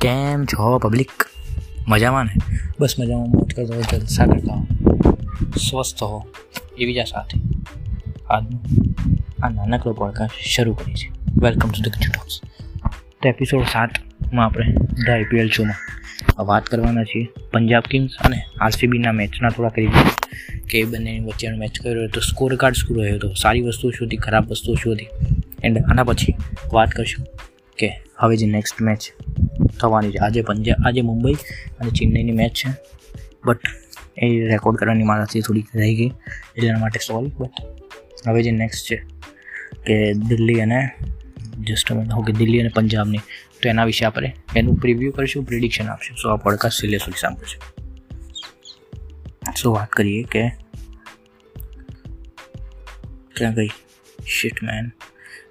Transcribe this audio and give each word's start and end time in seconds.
કેમ 0.00 0.44
છો 0.44 0.78
પબ્લિક 0.78 1.10
મજામાં 1.88 2.24
ને? 2.24 2.32
બસ 2.80 2.94
મજામાં 2.98 3.26
મોજ 3.26 3.54
કરતો 3.54 3.74
હોય 3.74 3.82
જલસા 3.92 4.26
કરતા 4.26 4.54
હો 4.54 4.66
સ્વસ્થ 5.56 6.02
હો, 6.02 6.26
એ 6.78 6.86
બીજા 6.86 7.04
સાથે. 7.04 7.40
આજનું, 8.30 8.60
આ 9.42 9.48
નાનકડો 9.48 9.92
પોડકાસ્ટ 9.92 10.32
શરૂ 10.46 10.74
કરીએ 10.74 10.94
છીએ. 10.94 11.10
Welcome 11.42 11.70
to 11.70 11.82
the 11.82 11.92
kitchen 11.92 12.10
talks 12.10 12.40
તો 13.22 13.28
એપિસોડ 13.28 13.62
સાતમાં 13.72 14.46
આપણે 14.46 14.72
ધ 15.06 15.10
આઈપીએલ 15.10 15.48
શોમાં 15.48 16.46
વાત 16.46 16.66
કરવાના 16.66 17.04
છીએ. 17.04 17.28
પંજાબ 17.52 17.82
કિંગ્સ 17.90 18.12
અને 18.20 18.42
આરસીબીના 18.60 19.12
મેચના 19.12 19.48
થોડાક 19.48 19.78
રિવ્યુ 19.78 20.10
કે 20.70 20.84
બંનેની 20.84 21.20
વચ્ચેનો 21.20 21.56
મેચ 21.56 21.80
કર્યો 21.80 22.04
હતો 22.04 22.20
સ્કોર 22.20 22.56
કાર્ડ 22.56 22.74
શું 22.74 22.98
રહ્યો 22.98 23.14
હતો. 23.16 23.32
સારી 23.32 23.60
વસ્તુ 23.60 23.90
શું 23.90 24.06
હતી, 24.06 24.16
ખરાબ 24.16 24.50
વસ્તુ 24.50 24.74
શું 24.74 24.94
હતી? 24.94 25.08
એન્ડ 25.64 25.78
આના 25.90 26.04
પછી 26.04 26.34
વાત 26.72 26.90
કરશું 26.90 27.26
કે 27.78 28.04
હવે 28.18 28.36
જે 28.36 28.46
નેક્સ્ટ 28.46 28.82
મેચ 28.82 29.00
થવાની 29.66 30.10
છે. 30.10 30.18
આજે 30.18 30.42
પંજાબ 30.42 30.86
આજે 30.86 31.00
મુંબઈ 31.00 31.34
અને 31.80 31.90
ચેન્નઈની 31.90 32.32
મેચ 32.32 32.52
છે. 32.54 32.70
બટ 33.44 33.60
એ 34.16 34.46
રેકોર્ડ 34.46 34.76
કરવાની 34.76 35.02
મારાથી 35.02 35.40
થોડીક 35.40 35.66
રહી 35.74 35.94
ગઈ. 35.94 36.10
એટલા 36.56 36.78
માટે 36.78 36.98
સોરી 36.98 37.32
બટ 37.38 37.50
હવે 38.28 38.42
જે 38.42 38.50
નેક્સ્ટ 38.50 38.86
છે 38.86 38.96
કે 39.86 40.12
દિલ્હી 40.12 40.60
અને 40.60 40.90
જસ્ટ 41.60 41.92
કે 42.26 42.32
દિલ્હી 42.32 42.60
અને 42.60 42.68
પંજાબની. 42.68 43.18
તો 43.62 43.68
એના 43.68 43.84
વિશે 43.84 44.04
આપણે 44.04 44.34
એનું 44.56 44.76
પ્રિવ્યૂ 44.76 45.10
કરીશું 45.10 45.44
પ્રિડિક્શન 45.44 45.86
આપશું. 45.86 46.16
સો 46.16 46.28
આ 46.28 46.36
પોડકાસ્ટ 46.36 46.80
સિલે 46.80 46.98
સુધી 46.98 47.20
સાંભળશું 47.20 47.76
સો 49.62 49.72
વાત 49.72 49.88
કરીએ 49.88 50.22
કે 50.22 50.48
ક્યાં 53.36 53.54
ગઈ? 53.54 53.68
શિટ 54.26 54.62
મેન 54.62 54.90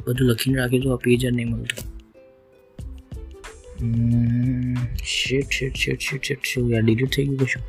બધું 0.07 0.27
લખીને 0.27 0.59
રાખ્યું 0.59 0.83
હતું 0.83 0.93
આ 0.93 0.95
પેજ 0.95 1.21
જ 1.21 1.25
નહીં 1.25 1.49
મળતું. 1.49 1.94
શેટ 3.75 5.51
શેટ 5.51 5.75
શેટ 5.75 6.01
શેટ 6.01 6.23
શેટ 6.23 6.45
શું 6.45 6.67
યાર 6.69 6.83
ડિલીટ 6.83 7.11
થઈ 7.11 7.25
ગયું 7.29 7.39
કશું 7.41 7.63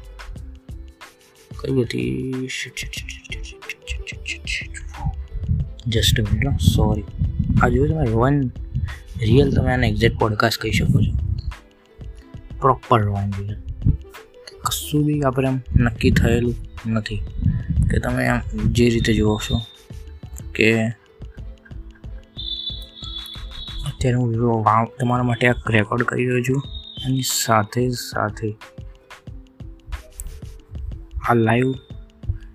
કઈ 1.53 1.73
નથી 1.75 2.51
shit 2.51 2.77
shit 2.79 2.95
shit 2.95 4.47
shit 4.47 4.75
just 5.89 6.23
minute 6.29 6.61
sorry 6.67 7.05
આ 7.63 7.69
જોયું 7.69 7.93
તમે 7.93 8.07
વન 8.15 8.39
રિયલ 9.23 9.51
તમે 9.53 9.73
આને 9.73 9.87
એક્ઝેક્ટ 9.89 10.19
પોડકાસ્ટ 10.19 10.61
કહી 10.61 10.73
શકો 10.73 10.99
છો 11.01 11.13
પ્રોપર 12.61 13.09
વન 13.09 13.31
રિયલ 13.39 13.59
કશું 14.63 15.07
બી 15.07 15.21
આપણે 15.23 15.49
આમ 15.49 15.59
નક્કી 15.83 16.13
થયેલું 16.13 16.57
નથી 16.93 17.21
કે 17.91 17.97
તમે 17.99 18.29
આમ 18.29 18.71
જે 18.73 18.89
રીતે 18.91 19.13
જુઓ 19.13 19.37
છો 19.41 19.61
કે 20.53 20.71
અત્યારે 24.07 24.19
હું 24.19 24.91
તમારા 24.99 25.23
માટે 25.23 25.49
આ 25.49 25.55
રેકોર્ડ 25.71 26.03
કરી 26.03 26.27
રહ્યો 26.27 26.43
છું. 26.43 26.63
એની 27.07 27.25
સાથે 27.29 27.83
સાથે 27.93 28.49
આ 31.29 31.35
લાઈવ 31.35 31.73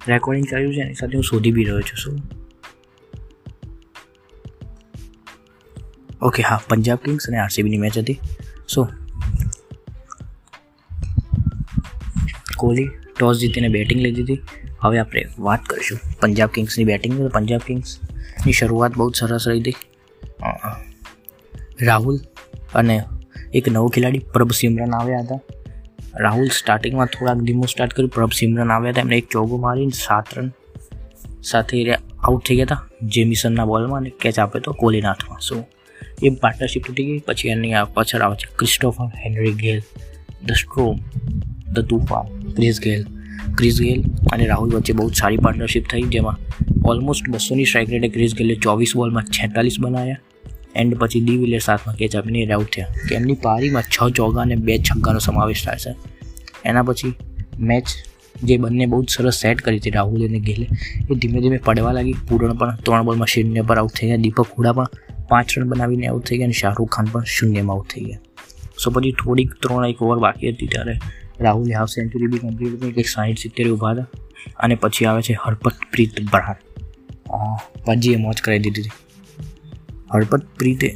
રેકોર્ડિંગ 0.08 0.48
કર્યું 0.50 0.74
છે, 0.74 0.82
એની 0.82 0.94
સાથે 0.94 1.18
હું 1.18 1.24
શોધી 1.24 1.52
બી 1.52 1.64
રહ્યો 1.64 1.82
છું, 1.82 1.98
શું? 1.98 2.16
ઓકે 6.22 6.44
હા 6.44 6.62
પંજાબ 6.70 7.00
કિંગ્સ 7.06 7.28
અને 7.28 7.38
આરસીબીની 7.38 7.78
મેચ 7.78 7.98
હતી. 7.98 8.20
સો 8.70 8.88
કોહલી 12.58 12.90
ટોસ 13.20 13.40
જીતીને 13.40 13.70
બેટિંગ 13.70 14.02
લીધી 14.02 14.24
હતી 14.24 14.40
હવે 14.82 15.00
આપણે 15.00 15.26
વાત 15.40 15.66
કરીશું 15.66 16.00
પંજાબ 16.22 16.50
કિંગ્સની 16.50 16.86
બેટિંગ 16.86 17.18
પંજાબ 17.30 17.62
કિંગ્સની 17.68 18.54
શરૂઆત 18.54 18.98
બહુ 18.98 19.10
જ 19.12 19.16
સરસ 19.16 19.48
રહી 19.48 19.62
હતી. 19.62 19.76
રાહુલ 21.88 22.18
અને 22.76 22.96
એક 23.54 23.66
નવો 23.70 23.88
ખેલાડી 23.96 24.24
પ્રભ 24.34 24.52
સિમરન 24.52 24.94
આવ્યા 25.00 25.24
હતા. 25.24 25.40
રાહુલ 26.24 26.50
સ્ટાર્ટિંગમાં 26.60 27.10
થોડાક 27.14 27.40
ધીમું 27.48 27.68
સ્ટાર્ટ 27.68 27.94
કર્યું. 27.94 28.12
પ્રભ 28.18 28.34
સિમરન 28.40 28.72
આવ્યા 28.72 28.94
હતા. 28.94 29.02
એમણે 29.02 29.18
એક 29.18 29.30
ચોગો 29.30 29.58
મારીને 29.58 29.96
સાત 29.98 30.34
રન 30.38 30.50
સાથે 31.44 31.78
આઉટ 31.94 32.44
થઈ 32.48 32.56
ગયા 32.56 32.68
હતા. 32.70 32.82
જેમિસનના 33.14 33.66
બોલમાં 33.66 34.00
અને 34.02 34.12
કેચ 34.22 34.40
આપ્યો 34.40 34.62
હતો 34.62 34.72
કોહલીના 34.82 35.14
હાથમાં 35.14 35.42
સો 35.50 35.56
એ 36.24 36.30
પાર્ટનરશિપ 36.44 36.84
તૂટી 36.88 37.06
ગઈ. 37.06 37.20
પછી 37.28 37.50
એની 37.50 37.74
પાછળ 37.96 38.22
આવે 38.22 38.36
છે 38.36 38.48
Christopher 38.58 39.10
Henry 39.24 39.56
Gayle 39.64 39.80
the 40.48 40.52
storm 40.54 40.98
the 41.74 41.80
તુફાન 41.90 42.28
Chris 42.56 42.82
Gayle 42.82 43.06
Chris 43.58 43.78
Gayle 43.82 44.02
અને 44.34 44.44
રાહુલ 44.48 44.76
વચ્ચે 44.76 44.94
બહુ 44.94 45.08
સારી 45.20 45.38
પાર્ટનરશિપ 45.38 45.86
થઈ, 45.92 46.04
જેમાં 46.16 46.38
ઓલમોસ્ટ 46.86 47.26
બસોની 47.30 47.66
સ્ટ્રાઇક 47.66 47.90
રેટે 47.90 48.10
ક્રિસ 48.10 48.36
ગેલે 48.36 48.56
ચોવીસ 48.56 48.94
બોલમાં 48.96 49.24
છેતાલીસ 49.38 49.80
બનાવ્યા 49.80 50.22
એન્ડ 50.76 50.98
પછી 50.98 51.22
ડી 51.22 51.38
વિલિયર્સ 51.38 51.70
હાથમાં 51.70 51.96
કેચ 51.96 52.16
આપીને 52.16 52.54
આઉટ 52.54 52.72
થયા 52.74 52.88
કે 53.10 53.16
એમની 53.16 53.34
પારીમાં 53.34 53.84
છ 53.84 54.10
ચોગા 54.16 54.42
અને 54.42 54.56
બે 54.56 54.78
છગ્ગાનો 54.78 55.20
સમાવેશ 55.20 55.66
થાય 55.66 55.78
છે. 55.78 55.96
એના 56.66 56.84
પછી 56.84 57.14
મેચ 57.60 57.86
જે 58.44 58.58
બંને 58.58 58.86
બહુ 58.86 59.04
જ 59.04 59.10
સરસ 59.10 59.34
સેટ 59.34 59.62
કરી 59.62 59.78
હતી 59.78 59.90
રાહુલ 59.90 60.28
અને 60.28 60.40
ગેલે, 60.40 60.68
એ 61.12 61.16
ધીમે 61.16 61.42
ધીમે 61.42 61.58
પડવા 61.58 61.92
લાગી. 61.92 62.16
પૂરણ 62.30 62.54
પણ 62.54 62.76
ત્રણ 62.76 63.06
બોલમાં 63.06 63.28
શૂન્ય 63.28 63.62
પર 63.62 63.78
આઉટ 63.78 63.92
થઈ 63.92 64.08
ગયા. 64.08 64.16
દીપક 64.16 64.48
હુડા 64.58 64.74
પણ 64.74 64.88
પાંચ 65.30 65.60
રન 65.60 65.64
બનાવીને 65.64 66.08
આઉટ 66.08 66.26
થઈ 66.26 66.38
ગયા 66.38 66.46
અને 66.46 66.54
શાહરૂખ 66.54 66.90
ખાન 66.90 67.06
પણ 67.06 67.24
શૂન્યમાં 67.24 67.76
આઉટ 67.76 67.90
થઈ 67.90 68.02
ગયા. 68.02 68.20
સો 68.84 68.92
પછી 68.92 69.12
થોડીક 69.12 69.54
ત્રણ 69.54 69.86
એક 69.86 70.02
ઓવર 70.02 70.20
બાકી 70.20 70.50
હતી 70.50 70.68
ત્યારે 70.68 70.98
રાહુલે 71.40 71.74
હાફ 71.74 71.90
સેન્ચુરી 71.90 72.28
બી 72.28 72.38
કમ્પ્લીટ 72.38 72.82
કરી 72.82 72.92
કંઈક 72.92 73.08
સાઠ 73.08 73.38
સિત્તેર 73.38 73.72
ઊભા 73.72 73.92
હતા. 73.92 74.06
અને 74.58 74.76
પછી 74.76 75.06
આવે 75.06 75.22
છે 75.22 75.34
હરપતપ્રીત 75.34 76.22
બરાર 76.32 76.56
એ 78.04 78.16
મોજ 78.16 78.42
કરાવી 78.42 78.60
દીધી 78.60 78.82
હતી. 78.82 78.92
હરપત 80.14 80.44
પ્રીતે 80.60 80.90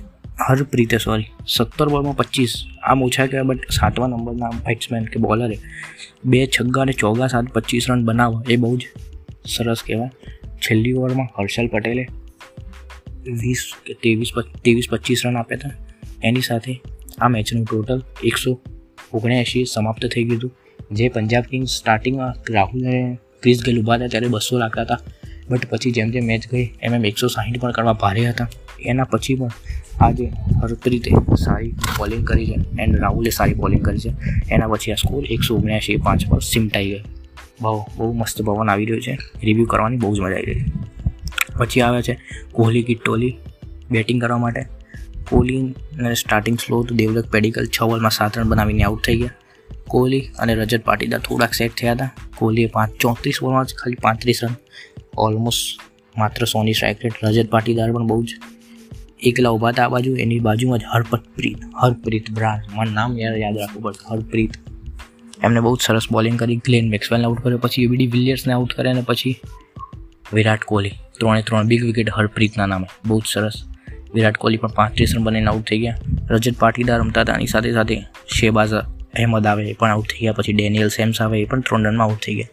હરપ્રીતે 0.47 0.97
સોરી 0.97 1.27
સત્તર 1.47 1.87
બોલમાં 1.89 2.15
પચીસ. 2.15 2.53
આમ 2.83 3.03
ઓછા 3.03 3.25
કહેવાય 3.25 3.43
બટ 3.43 3.71
સાતમા 3.71 4.07
નંબરના 4.07 4.49
બેટ્સમેન 4.49 5.05
કે 5.05 5.19
બોલરે 5.19 5.57
બે 6.25 6.39
છગ્ગા 6.45 6.81
અને 6.81 6.93
ચોગા 6.93 7.27
સાત 7.27 7.45
પચીસ 7.45 7.89
રન 7.89 8.05
બનાવવા 8.05 8.43
એ 8.49 8.55
બહુ 8.55 8.77
જ 8.77 8.83
સરસ 9.45 9.83
કહેવાય. 9.87 10.11
છેલ્લી 10.61 10.93
ઓવરમાં 10.93 11.27
હર્ષલ 11.37 11.67
પટેલે 11.67 12.03
વીસ 13.43 13.63
કે 13.85 13.93
ત્રેવીસ 13.93 14.31
ત્રેવીસ 14.63 14.87
પચીસ 14.91 15.25
રન 15.25 15.37
આપ્યા 15.37 15.57
હતા. 15.57 15.73
એની 16.23 16.41
સાથે 16.41 16.81
આ 17.21 17.27
મેચનું 17.27 17.65
ટોટલ 17.65 18.03
એકસો 18.23 18.61
ઓગણએંશી 19.13 19.65
સમાપ્ત 19.65 20.05
થઈ 20.05 20.23
ગયું 20.23 20.39
હતું. 20.39 20.53
જે 20.91 21.09
પંજાબ 21.09 21.43
કિંગ્સ 21.43 21.71
સ્ટાર્ટિંગમાં 21.71 22.33
રાહુલને 22.53 23.17
ક્રિસ 23.41 23.63
ગેલ 23.65 23.79
ઊભા 23.81 23.95
હતા, 23.95 24.07
ત્યારે 24.07 24.27
બસો 24.27 24.57
લાગતા 24.57 24.81
હતા. 24.81 24.99
બટ 25.49 25.65
પછી 25.69 25.91
જેમ 25.91 26.11
જેમ 26.11 26.25
મેચ 26.25 26.51
ગઈ, 26.51 26.67
એમ 26.81 26.93
એમ 26.93 27.05
એકસો 27.05 27.27
સાહીઠ 27.27 27.59
પણ 27.59 27.71
કરવા 27.71 27.93
ભારે 27.93 28.29
હતા. 28.29 28.47
એના 28.79 29.03
પછી 29.03 29.35
પણ 29.35 29.49
આજે 30.01 30.31
હરપ્રીતે 30.61 31.11
સારી 31.35 31.71
બોલિંગ 31.71 32.27
કરી 32.27 32.45
છે 32.45 32.81
એન્ડ 32.81 33.01
રાહુલે 33.01 33.29
સારી 33.29 33.53
બોલિંગ 33.53 33.85
કરી 33.85 33.99
છે. 33.99 34.13
એના 34.51 34.67
પછી 34.67 34.91
આ 34.91 34.95
સ્કોર 34.95 35.25
એકસો 35.25 35.55
ઓગણ્યાસી 35.55 35.97
પાંચ 35.97 36.27
પર 36.29 36.39
સિમટાઈ 36.39 36.89
ગયો. 36.89 36.99
બહુ 37.61 37.85
બહુ 37.97 38.13
મસ્ત 38.13 38.41
પવન 38.41 38.69
આવી 38.69 38.85
રહ્યો 38.85 39.01
છે. 39.01 39.19
રિવ્યૂ 39.43 39.65
કરવાની 39.65 39.97
બહુ 39.97 40.15
જ 40.15 40.19
મજા 40.19 40.35
આવી 40.35 40.45
રહી 40.45 40.61
છે. 40.61 40.65
પછી 41.57 41.81
આવે 41.81 42.01
છે 42.01 42.19
કોહલી 42.51 42.83
કિટ્ટોલી 42.83 43.37
બેટિંગ 43.91 44.21
કરવા 44.21 44.37
માટે. 44.37 44.65
કોહલી 45.29 45.75
સ્ટાર્ટિંગ 46.13 46.57
સ્લો 46.59 46.83
તો 46.83 46.95
દેવલક 46.95 47.31
પેડિકલ 47.31 47.65
છ 47.65 47.83
બોલમાં 47.83 48.11
સાત 48.11 48.37
રન 48.37 48.43
બનાવીને 48.43 48.83
આઉટ 48.83 49.03
થઈ 49.03 49.17
ગયા. 49.17 49.29
કોહલી 49.87 50.21
અને 50.39 50.55
રજત 50.55 50.83
પાટીદાર 50.83 51.19
થોડાક 51.19 51.53
સેટ 51.53 51.71
થયા 51.77 51.91
હતા. 51.91 52.11
કોહલીએ 52.35 52.67
પાંચ, 52.67 52.93
ચોત્રીસ 52.99 53.35
બોલમાં 53.41 53.65
ખાલી 53.65 53.95
પાંત્રીસ 54.01 54.43
રન. 54.43 54.55
ઓલમોસ્ટ 55.17 56.17
માત્ર 56.17 56.45
સોની 56.45 56.73
સ્ટ્રાઇક 56.73 56.97
રેટ 57.03 57.13
રજત 57.23 57.49
પાટીદાર 57.49 57.91
પણ 57.91 58.07
બહુ 58.07 58.23
જ 58.23 58.35
એકલા 59.19 59.51
ઊભા 59.51 59.71
હતા 59.71 59.85
આ 59.85 59.89
બાજુ, 59.89 60.15
એની 60.15 60.39
બાજુમાં 60.39 60.79
જ 60.79 60.85
હરપતપ્રીત 60.93 61.59
હરપ્રીત 61.83 62.31
બ્રાર 62.31 62.57
મારું 62.75 62.93
નામ 62.93 63.19
યાર 63.19 63.37
યાદ 63.37 63.57
રાખવું 63.57 63.83
પડશે, 63.83 64.05
હરપ્રીત. 64.11 64.53
એમને 65.43 65.59
બહુ 65.59 65.77
જ 65.77 65.81
સરસ 65.81 66.07
બોલિંગ 66.11 66.39
કરી, 66.39 66.55
ગ્લેન 66.55 66.89
મેક્સવેલને 66.89 67.25
આઉટ 67.25 67.41
કર્યો, 67.43 67.57
પછી 67.57 67.83
એબીડી 67.83 68.07
વિલિયર્સને 68.07 68.53
આઉટ 68.53 68.73
કર્યા 68.73 68.91
અને 68.91 69.01
પછી 69.01 69.35
વિરાટ 70.33 70.63
કોહલી, 70.63 70.95
ત્રણે 71.19 71.41
ત્રણ 71.41 71.67
બિગ 71.67 71.83
વિકેટ 71.83 72.09
હરપ્રીતના 72.09 72.65
નામે. 72.65 72.87
બહુ 73.07 73.19
જ 73.21 73.25
સરસ. 73.25 73.57
વિરાટ 74.13 74.37
કોહલી 74.37 74.57
પણ 74.57 74.67
પાંત્રીસ 74.67 75.15
રન 75.15 75.23
બનીને 75.23 75.47
આઉટ 75.47 75.65
થઈ 75.69 75.79
ગયા. 75.79 75.97
રજત 76.29 76.57
પાટીદાર 76.59 76.99
રમતા 76.99 77.21
હતા, 77.21 77.35
એની 77.35 77.47
સાથે 77.47 77.73
સાથે 77.73 77.97
શેબાઝ 78.39 78.73
અહેમદ 78.73 79.45
આવે 79.45 79.69
એ 79.69 79.73
પણ 79.73 79.91
આઉટ 79.91 80.09
થઈ 80.11 80.19
ગયા, 80.19 80.33
પછી 80.33 80.53
ડેનિયલ 80.53 80.89
સેમ્સ 80.89 81.21
આવે 81.21 81.37
એ 81.41 81.45
પણ 81.45 81.61
ત્રણ 81.61 81.87
રનમાં 81.87 82.07
આઉટ 82.07 82.21
થઈ 82.25 82.35
ગયા. 82.35 82.47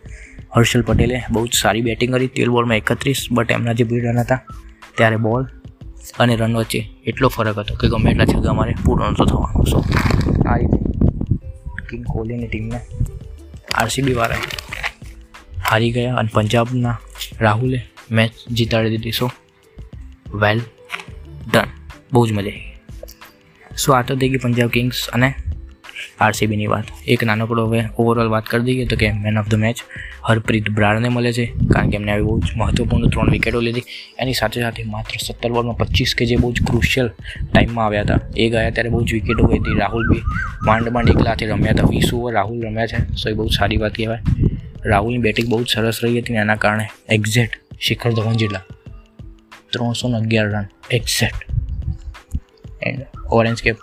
હર્ષલ 0.56 0.82
પટેલે 0.82 1.18
બહુ 1.30 1.46
જ 1.46 1.52
સારી 1.54 1.80
બેટિંગ 1.80 2.14
કરી, 2.14 2.26
તેલ 2.26 2.50
બોલમાં 2.50 2.76
એકત્રીસ 2.76 3.26
બટ 3.30 3.50
એમના 3.50 3.72
જે 3.72 3.84
બે 3.84 4.00
રન 4.00 4.18
હતા, 4.18 4.40
ત્યારે 4.96 5.16
બોલ 5.16 5.44
અને 6.18 6.32
રન 6.36 6.56
વચ્ચે 6.56 6.80
એટલો 7.06 7.28
ફરક 7.28 7.58
હતો 7.58 7.74
કે 7.80 7.86
ગમે 7.92 8.08
એટલા 8.12 8.28
જગ્યા 8.30 8.58
મારે 8.58 8.72
પૂરો 8.84 9.12
તો 9.18 9.24
થવાનો. 9.24 9.64
સો 9.72 9.78
આ 10.46 10.56
રીતે 10.58 10.78
કિંગ 11.90 12.04
કોહલીની 12.12 12.48
ટીમને 12.48 12.78
આરસીબી 13.74 14.16
વાળાએ 14.20 14.42
હારી 15.70 15.92
ગયા 15.96 16.18
અને 16.22 16.30
પંજાબના 16.34 16.96
રાહુલે 17.40 17.78
મેચ 18.10 18.32
જીતાડી 18.52 18.92
દીધી. 18.94 19.12
સો 19.12 19.26
વેલ 20.42 20.60
ડન 21.52 21.68
બહુ 22.12 22.26
જ 22.26 22.32
મજા 22.32 22.52
આવી 22.52 23.76
સો 23.76 23.88
આ 23.92 24.02
તો 24.02 24.16
થઈ 24.16 24.30
ગઈ 24.32 24.42
પંજાબ 24.44 24.70
કિંગ્સ 24.70 25.00
અને 25.08 25.28
આરસીબીની 26.20 26.66
વાત 26.66 26.84
એક 27.08 27.24
નાનકડો 27.24 27.66
હવે 27.66 27.80
ઓવરઓલ 27.98 28.28
વાત 28.28 28.46
કરી 28.46 28.62
દઈએ 28.62 28.86
તો 28.86 28.96
કે 28.96 29.12
man 29.24 29.38
of 29.38 29.48
the 29.48 29.54
match 29.54 29.78
Harpreet 30.28 30.70
બ્રારને 30.70 31.08
મળે 31.08 31.32
છે, 31.32 31.46
કારણ 31.74 31.90
કે 31.90 31.96
એમને 31.96 32.12
આવી 32.12 32.22
બહુ 32.22 32.40
જ 32.40 32.56
મહત્વપૂર્ણ 32.56 33.08
ત્રણ 33.08 33.30
વિકેટો 33.30 33.60
લીધી. 33.60 33.84
એની 34.18 34.34
સાથે 34.34 34.60
સાથે 34.60 34.84
માત્ર 34.84 35.14
સત્તર 35.26 35.50
બોલમાં 35.52 35.76
પચીસ 35.76 36.14
કે 36.14 36.26
જે 36.26 36.36
બહુ 36.36 36.52
જ 36.52 36.66
ક્રુશિયલ 36.66 37.08
ટાઈમમાં 37.52 37.86
આવ્યા 37.86 38.02
હતા. 38.02 38.20
એ 38.36 38.48
ગયા 38.50 38.70
ત્યારે 38.70 38.88
બહુ 38.88 39.04
જ 39.04 39.12
વિકેટો 39.12 39.46
ગઈ 39.46 39.58
હતી. 39.58 39.78
રાહુલ 39.78 40.08
બી 40.08 40.22
માંડ 40.66 40.88
માંડ 40.88 41.08
એકલાથી 41.08 41.46
રમ્યા 41.46 41.72
હતા. 41.72 41.90
વીસ 41.90 42.14
ઓવર 42.14 42.32
રાહુલ 42.32 42.66
રમ્યા 42.66 42.86
છે 42.86 42.98
સો 43.14 43.30
એ 43.30 43.32
બહુ 43.32 43.48
સારી 43.48 43.76
વાત 43.76 43.94
કહેવાય. 43.94 44.22
રાહુલની 44.84 45.18
બેટિંગ 45.18 45.48
બહુ 45.48 45.62
જ 45.62 45.68
સરસ 45.68 46.04
રહી 46.04 46.20
હતી 46.20 46.32
ને 46.32 46.38
એના 46.38 46.56
કારણે 46.56 46.86
એક્ઝેક્ટ 47.08 47.58
શિખર 47.80 48.10
ધવન 48.10 48.36
જેટલા 48.36 48.64
ત્રણસો 49.72 50.08
ને 50.08 50.16
અગિયાર 50.16 50.48
run 50.50 50.66
exact 50.90 51.42
and 52.82 53.02
orange 53.30 53.62
cap 53.62 53.76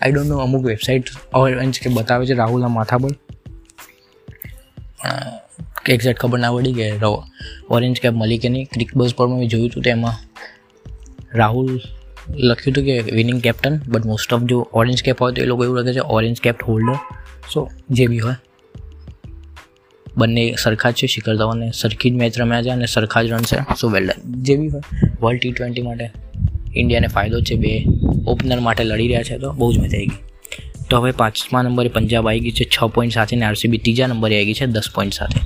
I 0.00 0.12
don't 0.12 0.30
know 0.30 0.38
અમુક 0.38 0.64
વેબસાઇટ 0.64 1.10
ઓરેન્જ 1.34 1.80
કે 1.80 1.90
બતાવે 1.90 2.26
છે 2.26 2.34
રાહુલના 2.34 2.68
માથા 2.68 2.98
પર. 2.98 3.12
પણ 4.98 5.92
એક્ઝેક્ટ 5.92 6.20
ખબર 6.20 6.38
ના 6.38 6.52
પડી 6.52 6.72
કે 6.72 6.86
ઓરેન્જ 7.70 8.00
કેપ 8.00 8.12
મળી 8.12 8.38
કે 8.38 8.48
નહીં 8.48 8.66
ક્રિક 8.74 8.90
બસ 8.96 9.14
પર 9.14 9.26
મેં 9.26 9.48
જોયું 9.48 9.68
હતું 9.68 9.82
તેમાં. 9.82 10.16
રાહુલ 11.34 11.70
લખ્યું 12.28 12.72
હતું 12.72 12.84
કે 12.84 12.96
winning 13.12 13.40
captain 13.40 13.80
but 13.88 14.06
most 14.06 14.34
of 14.34 14.42
જો 14.42 14.58
ઓરેન્જ 14.72 15.02
કેપ 15.02 15.22
હોય 15.22 15.32
તો 15.32 15.42
એ 15.42 15.46
લોકો 15.46 15.64
એવું 15.64 15.78
લખે 15.78 15.94
છે 15.94 16.04
ઓરેન્જ 16.08 16.40
કેપ 16.40 16.62
હોલ્ડર 16.68 16.98
સો 17.52 17.60
જે 17.90 18.06
બી 18.06 18.18
હોય. 18.18 18.36
બંને 20.16 20.44
સરખા 20.62 20.90
જ 20.90 20.94
છે, 20.94 21.06
શિખર 21.06 21.34
ધવનને 21.36 21.70
સરખી 21.74 22.10
જ 22.10 22.14
મેચ 22.14 22.40
રમ્યા 22.40 22.62
છે 22.62 22.70
અને 22.70 22.86
સરખા 22.86 23.22
જ 23.22 23.26
રન 23.32 23.44
છે. 23.50 23.58
સો 23.80 23.88
વેલ 23.88 24.10
જે 24.46 24.56
બી 24.56 24.68
હોય 24.68 24.82
વર્લ્ડ 25.22 25.40
ટી 25.40 25.52
ટ્વેન્ટી 25.52 25.82
માટે. 25.82 26.06
ઇન્ડિયાને 26.78 27.06
ફાયદો 27.06 27.40
છે 27.40 27.54
બે 27.54 27.84
ઓપનર 28.26 28.60
માટે 28.60 28.84
લડી 28.84 29.06
રહ્યા 29.06 29.22
છે 29.22 29.38
તો 29.38 29.52
બહુ 29.52 29.72
જ 29.72 29.78
મજા 29.78 29.96
આવી 29.96 30.06
ગઈ. 30.06 30.16
તો 30.90 30.98
હવે 30.98 31.10
પાંચમા 31.10 31.62
નંબરે 31.62 31.88
પંજાબ 31.88 32.28
આવી 32.28 32.40
ગઈ 32.40 32.50
છે, 32.50 32.64
છ 32.64 32.84
પોઈન્ટ 32.84 33.14
સાથે 33.14 33.36
અને 33.36 33.46
આરસીબી 33.46 33.78
ત્રીજા 33.78 34.06
નંબરે 34.06 34.36
આવી 34.36 34.46
ગઈ 34.46 34.54
છે, 34.54 34.66
દસ 34.66 34.90
પોઈન્ટ 34.94 35.12
સાથે 35.14 35.40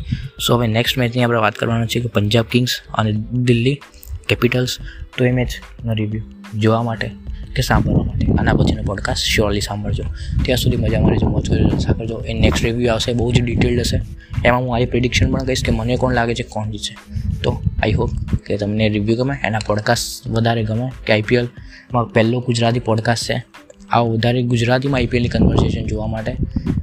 સો 0.46 0.56
હવે 0.56 0.66
નેક્સ્ટ 0.66 0.98
મેચની 0.98 1.24
આપણે 1.24 1.38
વાત 1.38 1.54
કરવાની 1.54 1.86
છે 1.86 2.00
કે 2.00 2.08
પંજાબ 2.08 2.44
કિંગ્સ 2.44 2.70
અને 2.94 3.12
દિલ્હી 3.32 3.80
કેપિટલ્સ 4.28 4.78
તો 5.18 5.24
એ 5.24 5.30
મેચનો 5.30 5.92
રિવ્યૂ 5.92 6.22
જોવા 6.58 6.82
માટે 6.82 7.10
કે 7.56 7.62
સાંભળવા 7.62 8.04
માટે? 8.04 8.26
આના 8.26 8.52
પછીનો 8.52 8.82
પોડકાસ્ટ 8.82 9.22
શ્યોરલી 9.24 9.60
સાંભળજો. 9.60 10.04
ત્યાં 10.44 10.58
સુધી 10.58 10.76
મજા 10.76 11.00
મારી 11.00 11.26
મોજ 11.26 11.50
જલસા 11.50 11.92
કરજો. 11.92 12.18
એ 12.18 12.32
નેક્સ્ટ 12.32 12.64
રિવ્યૂ 12.64 12.88
આવશે, 12.88 13.12
બહુ 13.12 13.32
જ 13.32 13.42
ડિટેલ્ડ 13.42 13.80
હશે. 13.80 14.00
એમાં 14.44 14.60
હું 14.60 14.76
આ 14.76 14.78
પ્રિડિક્શન 14.84 15.32
પણ 15.32 15.44
કહીશ 15.44 15.64
કે 15.64 15.72
મને 15.72 15.96
કોણ 15.96 16.14
લાગે 16.14 16.34
છે, 16.34 16.42
કોણ 16.42 16.70
જીતશે. 16.70 16.96
તો 17.42 17.62
આઈ 17.82 17.92
હોપ 17.92 18.10
કે 18.46 18.56
તમને 18.56 18.88
રિવ્યૂ 18.88 19.16
ગમે, 19.16 19.34
એના 19.44 19.58
પોડકાસ્ટ 19.66 20.28
વધારે 20.28 20.64
ગમે 20.64 20.92
કે 21.06 21.12
આઈપીએલમાં 21.12 22.04
પહેલો 22.04 22.40
ગુજરાતી 22.40 22.80
પોડકાસ્ટ 22.80 23.30
છે. 23.30 23.44
આ 23.90 23.98
વધારે 23.98 24.42
ગુજરાતીમાં 24.42 24.98
આઈપીએલની 24.98 25.28
કન્વર્સેશન 25.28 25.86
જોવા 25.86 26.06
માટે 26.06 26.36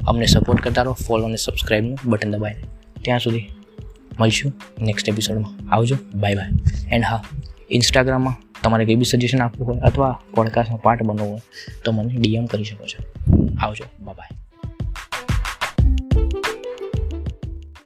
અમને 0.07 0.25
સપોર્ટ 0.25 0.63
કરતા 0.63 0.81
રહો 0.81 0.93
ફોલો 0.93 1.25
અને 1.25 1.35
સબસ્ક્રાઈબનું 1.35 1.97
બટન 2.05 2.31
દબાવીને. 2.31 2.63
ત્યાં 3.01 3.19
સુધી 3.19 3.49
મળીશું 4.19 4.53
નેક્સ્ટ 4.81 5.09
એપિસોડમાં 5.09 5.75
આવજો 5.75 5.95
બાય 6.15 6.35
બાય 6.35 6.47
એન્ડ 6.91 7.05
હા 7.05 7.23
ઇન્સ્ટાગ્રામમાં 7.71 8.35
તમારે 8.63 8.85
કંઈ 8.85 8.95
બી 8.95 9.05
સજેશન 9.05 9.41
આપવું 9.41 9.67
હોય 9.67 9.79
અથવા 9.79 10.21
પોડકાસ્ટનો 10.35 10.77
પાર્ટ 10.77 11.03
બનવો 11.03 11.25
હોય 11.25 11.41
તો 11.85 11.91
મને 11.91 12.13
ડીએમ 12.15 12.45
કરી 12.45 12.63
શકો 12.63 12.85
છો. 12.85 12.99
આવજો 13.59 13.85
બાય 13.99 14.38